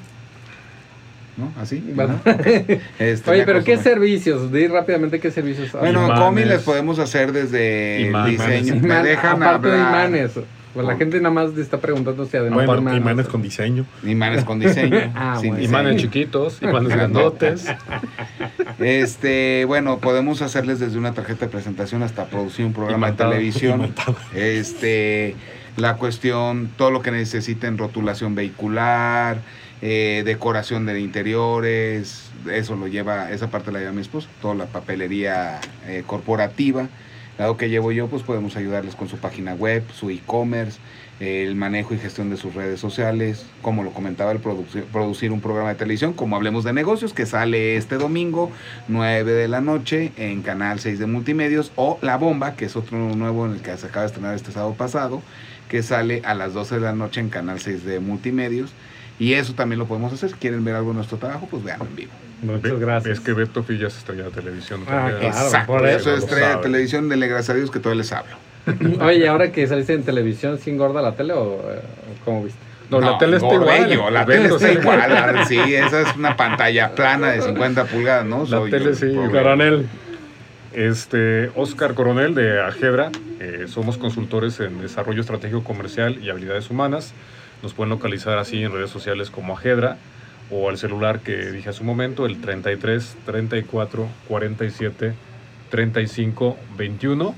[1.36, 1.52] ¿no?
[1.60, 1.82] Así.
[1.94, 2.20] Bueno.
[2.98, 4.52] Este, Oye, pero ¿qué servicios?
[4.52, 5.80] Di rápidamente qué servicios hay.
[5.80, 6.20] Bueno, Imanes.
[6.20, 8.38] cómics les podemos hacer desde Imanes.
[8.38, 8.76] diseño.
[8.76, 10.08] Me dejan aparte de hablar.
[10.10, 10.32] imanes.
[10.74, 13.84] Pues la gente nada más está preguntando si además Bueno, de imanes- imanes con diseño.
[14.04, 14.98] Imanes con diseño.
[15.14, 15.60] Ah, sin bueno.
[15.60, 15.80] diseño.
[15.80, 17.66] Imanes chiquitos, imanes grandotes.
[18.78, 23.30] Este, bueno, podemos hacerles desde una tarjeta de presentación hasta producir un programa Imantado.
[23.30, 23.94] de televisión.
[24.34, 25.36] Este,
[25.76, 29.38] la cuestión, todo lo que necesiten, rotulación vehicular,
[29.82, 34.66] eh, decoración de interiores, eso lo lleva, esa parte la lleva mi esposo, toda la
[34.66, 36.88] papelería eh, corporativa.
[37.38, 40.78] Dado que llevo yo, pues podemos ayudarles con su página web, su e-commerce,
[41.18, 45.40] el manejo y gestión de sus redes sociales, como lo comentaba, el produci- producir un
[45.40, 48.50] programa de televisión, como hablemos de negocios, que sale este domingo,
[48.88, 52.98] 9 de la noche, en Canal 6 de Multimedios, o La Bomba, que es otro
[53.14, 55.22] nuevo en el que se acaba de estrenar este sábado pasado,
[55.68, 58.72] que sale a las 12 de la noche en Canal 6 de Multimedios.
[59.18, 60.30] Y eso también lo podemos hacer.
[60.30, 62.10] Si quieren ver algo de nuestro trabajo, pues veanlo en vivo.
[62.42, 63.18] Muchas gracias.
[63.18, 64.82] Es que Beto Filla es estrella de televisión.
[64.86, 65.30] Ah, también.
[65.30, 65.72] Claro, Exacto.
[65.72, 68.36] por eso eso estrella de televisión, dele gracias a Dios que todavía les hablo.
[69.04, 71.80] Oye, ¿y ahora que saliste en televisión, ¿sí engorda la tele o eh,
[72.24, 72.58] cómo viste?
[72.90, 73.90] No, la tele está engordé igual.
[73.90, 75.46] yo, la tele está igual.
[75.46, 78.40] Sí, esa es una pantalla plana de 50 pulgadas, ¿no?
[78.40, 79.14] La Soy yo tele el sí.
[79.14, 79.86] Coronel.
[80.74, 87.12] Este, Oscar Coronel de Algebra, eh, somos consultores en desarrollo estratégico comercial y habilidades humanas.
[87.62, 89.98] Nos pueden localizar así en redes sociales como Ajedra
[90.52, 95.14] o al celular que dije hace un momento, el 33 34 47
[95.70, 97.34] 35 21.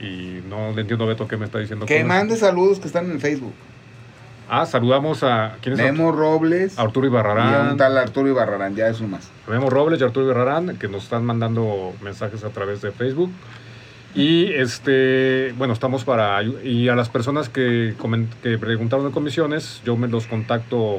[0.00, 1.84] Y no le entiendo, Beto, qué me está diciendo.
[1.84, 3.52] Que mande saludos que están en Facebook.
[4.48, 5.58] Ah, saludamos a.
[5.60, 7.76] ¿Quién es Memo Robles Arturo y a un Ibarrarán.
[7.76, 9.30] tal Arturo Ibarrarán, ya es un más.
[9.46, 13.30] Memo Robles y Arturo Ibarrarán, que nos están mandando mensajes a través de Facebook.
[14.14, 17.94] Y este, bueno, estamos para y a las personas que,
[18.42, 20.98] que preguntaron de comisiones, yo me los contacto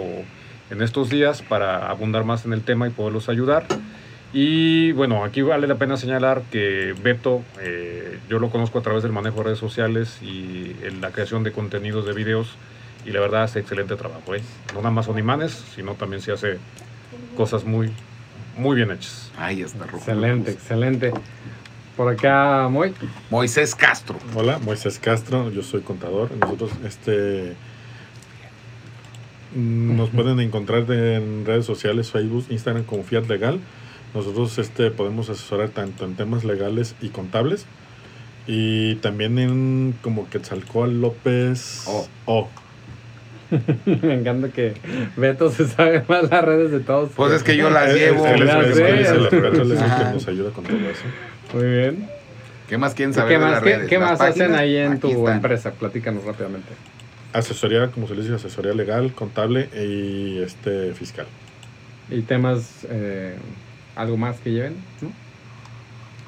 [0.72, 3.66] en estos días para abundar más en el tema y poderlos ayudar.
[4.34, 9.04] Y bueno, aquí vale la pena señalar que Beto, eh, yo lo conozco a través
[9.04, 12.56] del manejo de redes sociales y en la creación de contenidos de videos
[13.06, 14.34] y la verdad hace excelente trabajo.
[14.34, 14.42] ¿eh?
[14.74, 16.60] No nada más son imanes, sino también se hace
[17.36, 17.92] cosas muy,
[18.56, 19.32] muy bien hechas.
[19.38, 19.98] Ay, está rojo.
[19.98, 21.12] Excelente, excelente.
[21.98, 22.94] Por acá, Moy.
[23.30, 24.16] Moisés Castro.
[24.34, 26.32] Hola, Moisés Castro, yo soy contador.
[26.32, 27.56] Nosotros, este,
[29.56, 33.60] nos pueden encontrar de- en redes sociales, Facebook, Instagram como Fiat Legal.
[34.14, 37.66] Nosotros, este, podemos asesorar tanto en temas legales y contables
[38.48, 42.08] y también en como Quetzalcóatl López O.
[42.26, 42.50] O.
[44.02, 44.74] Me encanta que
[45.18, 47.12] Beto se sabe más las redes de todos.
[47.16, 48.26] Pues es que yo las llevo.
[48.26, 49.40] él es- el que
[50.14, 51.04] nos ayuda con todo eso.
[51.54, 52.08] Muy bien.
[52.70, 53.90] ¿Qué más quieren ¿Y saber ¿Qué de más, las qué, redes?
[53.90, 55.36] qué ¿Las más hacen ahí en Aquí tu están.
[55.36, 55.72] empresa?
[55.72, 56.70] Platícanos rápidamente.
[57.34, 61.28] Asesoría, como se les dice, asesoría legal, contable y este fiscal.
[62.10, 63.36] ¿Y temas, eh,
[63.96, 64.76] algo más que lleven?
[65.02, 65.12] ¿No?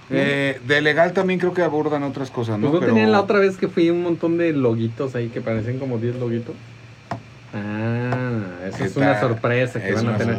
[0.09, 2.67] Eh, de legal también creo que abordan otras cosas, ¿no?
[2.69, 5.41] Pues no Pero- tenían la otra vez que fui un montón de loguitos ahí que
[5.41, 6.55] parecen como 10 loguitos.
[7.53, 7.82] Ah,
[8.75, 10.37] eso es una sorpresa que es van a tener.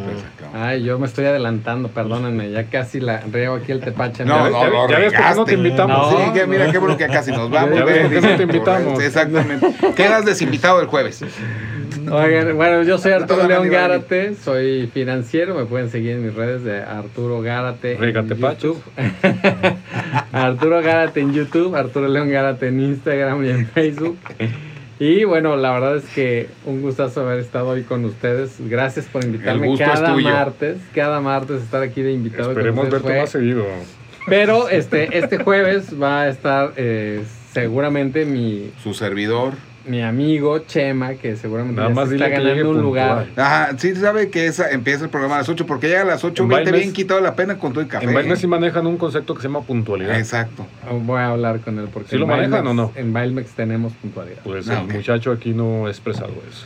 [0.53, 4.23] Ay, yo me estoy adelantando, perdónenme, ya casi la reo aquí el tepache.
[4.25, 4.49] No, ¿no?
[4.51, 6.09] no, ya- lo ya ves qué no te invitamos.
[6.09, 7.77] Sí, No, que mira, qué bueno que ya casi nos vamos.
[7.77, 9.03] Ya ves no te invitamos.
[9.03, 9.67] Exactamente.
[9.95, 11.23] Quedas desinvitado el jueves.
[12.11, 13.69] Oigan, bueno, yo soy Arturo León.
[13.69, 17.95] Gárate, soy financiero, me pueden seguir en mis redes de Arturo Gárate
[18.39, 18.77] Pachos.
[18.77, 18.83] YouTube.
[20.31, 24.17] Arturo Gárate en YouTube, Arturo León Gárate en Instagram y en Facebook.
[24.99, 28.55] Y bueno, la verdad es que un gustazo haber estado hoy con ustedes.
[28.59, 30.29] Gracias por invitarme El gusto es cada tuyo.
[30.29, 32.51] martes, cada martes estar aquí de invitado.
[32.51, 33.65] Esperemos verte fue- más seguido.
[34.27, 39.53] Pero este, este jueves va a estar eh, seguramente mi, Su servidor.
[39.87, 43.27] Mi amigo Chema, que seguramente Nada ya más se dile está ganando un lugar.
[43.35, 46.23] Ajá, sí sabe que esa empieza el programa a las 8 porque llega a las
[46.23, 48.05] 8.20 En Balmes- bien quitado la pena con todo el café.
[48.05, 50.17] En Balmes sí manejan un concepto que se llama puntualidad.
[50.17, 50.65] Exacto.
[51.03, 52.91] Voy a hablar con él porque ¿Sí lo en manejan o no?
[52.95, 54.39] En Balmex tenemos puntualidad.
[54.43, 56.65] Pues Ah, el muchacho aquí no ha expresado eso.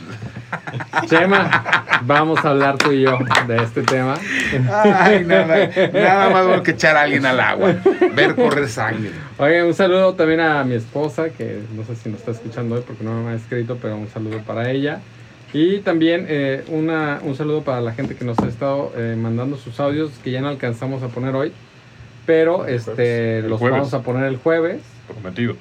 [1.06, 4.14] Chema, vamos a hablar tú y yo de este tema.
[4.72, 7.74] Ay, nada, nada más bueno que echar a alguien al agua.
[8.14, 9.10] Ver correr sangre.
[9.38, 12.82] Oye, un saludo también a mi esposa, que no sé si nos está escuchando hoy
[12.86, 15.00] porque no me ha escrito, pero un saludo para ella.
[15.52, 19.56] Y también eh, una, un saludo para la gente que nos ha estado eh, mandando
[19.56, 21.52] sus audios que ya no alcanzamos a poner hoy,
[22.24, 23.78] pero este, los jueves.
[23.78, 24.80] vamos a poner el jueves.
[25.08, 25.56] Prometido.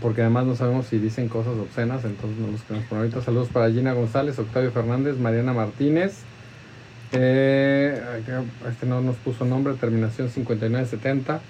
[0.00, 3.22] porque además no sabemos si dicen cosas obscenas, entonces no los queremos poner ahorita.
[3.22, 6.22] Saludos para Gina González, Octavio Fernández, Mariana Martínez.
[7.12, 8.00] Eh,
[8.68, 11.40] este no nos puso nombre, terminación 5970.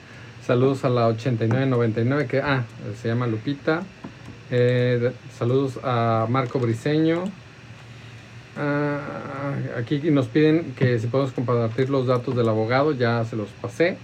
[0.46, 2.64] Saludos a la 8999, que ah,
[3.00, 3.82] se llama Lupita.
[4.54, 7.24] Eh, saludos a Marco Briseño.
[8.54, 9.00] Ah,
[9.78, 13.96] aquí nos piden que si podemos compartir los datos del abogado, ya se los pasé.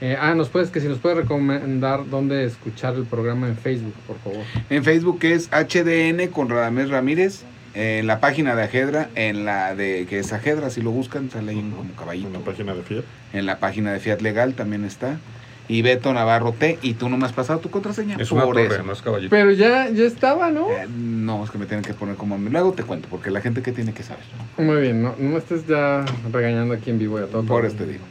[0.00, 3.92] Eh, ah, nos puedes que si nos puedes recomendar dónde escuchar el programa en Facebook,
[4.06, 4.44] por favor.
[4.70, 7.44] En Facebook es HDN con Radamés Ramírez.
[7.74, 11.52] En la página de Ajedra, en la de que es Ajedra, si lo buscan, sale
[11.52, 12.28] ahí como caballito.
[12.28, 13.04] En la página de Fiat.
[13.34, 15.18] En la página de Fiat Legal también está.
[15.68, 16.78] Y Beto Navarro T.
[16.82, 18.16] Y tú no me has pasado tu contraseña.
[18.18, 18.82] Es una torre, eso.
[18.82, 19.30] no es caballito.
[19.30, 20.70] Pero ya, ya estaba, ¿no?
[20.70, 22.38] Eh, no, es que me tienen que poner como...
[22.38, 24.24] Luego te cuento, porque la gente que tiene que saber.
[24.58, 27.42] Muy bien, no, no me estés ya regañando aquí en vivo y a todo.
[27.42, 28.04] Por eso te digo.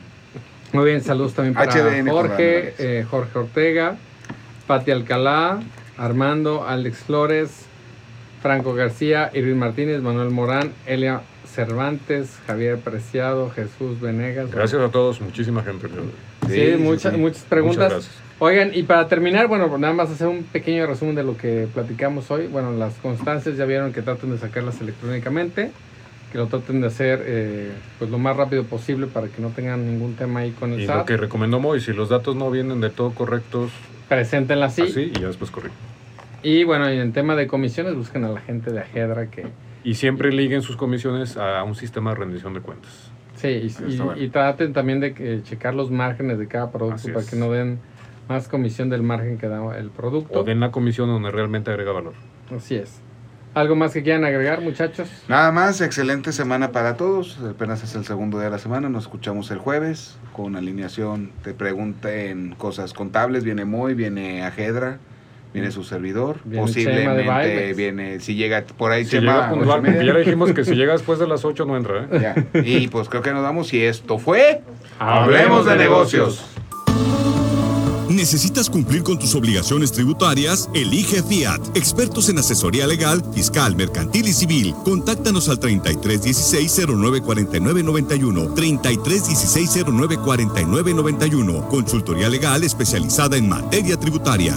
[0.73, 3.95] Muy bien, saludos también para HDN Jorge, eh, Jorge Ortega,
[4.67, 5.61] Pati Alcalá,
[5.97, 7.65] Armando, Alex Flores,
[8.41, 14.51] Franco García, Irving Martínez, Manuel Morán, Elia Cervantes, Javier Preciado, Jesús Venegas.
[14.51, 15.87] Gracias a todos, muchísima gente.
[16.47, 17.19] Sí, Sí, muchas, sí.
[17.19, 17.93] muchas preguntas.
[17.93, 18.12] Muchas.
[18.39, 22.29] Oigan, y para terminar, bueno, nada más hacer un pequeño resumen de lo que platicamos
[22.31, 22.47] hoy.
[22.47, 25.71] Bueno, las constancias ya vieron que traten de sacarlas electrónicamente,
[26.34, 29.86] que lo traten de hacer eh, pues lo más rápido posible para que no tengan
[29.89, 30.97] ningún tema ahí con el Y SAT.
[30.97, 33.71] lo que recomendó Moy, si los datos no vienen de todo correctos,
[34.10, 34.81] Preséntenla así.
[34.81, 35.77] así y ya después corrigen.
[36.43, 39.47] Y bueno, y en tema de comisiones, busquen a la gente de Ajedra que...
[39.86, 42.91] Y siempre liguen sus comisiones a un sistema de rendición de cuentas.
[43.36, 44.17] Sí, y, y- bueno.
[44.21, 47.30] y traten también de que- checar los márgenes de cada producto Así para es.
[47.30, 47.80] que no den
[48.30, 50.39] más comisión del margen que da el producto.
[50.39, 52.13] O den la comisión donde realmente agrega valor.
[52.56, 53.02] Así es.
[53.54, 55.10] ¿Algo más que quieran agregar, muchachos?
[55.30, 57.39] Nada más, excelente semana para todos.
[57.39, 58.89] Apenas es el segundo día de la semana.
[58.89, 61.32] Nos escuchamos el jueves con alineación.
[61.41, 63.45] Te pregunten cosas contables.
[63.45, 64.98] Viene Moy, viene Ajedra,
[65.55, 66.39] viene su servidor.
[66.43, 70.13] Viene Chema de Posiblemente viene, si llega por ahí Si Chema, llega puntual, porque ya
[70.13, 72.19] le dijimos que si llega después de las 8 no entra, ¿eh?
[72.21, 72.61] Ya.
[72.61, 73.73] Y pues creo que nos damos.
[73.73, 74.61] Y esto fue.
[74.99, 76.45] Hablemos de negocios.
[78.09, 80.69] ¿Necesitas cumplir con tus obligaciones tributarias?
[80.73, 84.73] Elige Fiat, expertos en asesoría legal, fiscal, mercantil y civil.
[84.83, 91.67] Contáctanos al 3316 0949 91, 3316 0949 91.
[91.67, 94.55] Consultoría legal especializada en materia tributaria.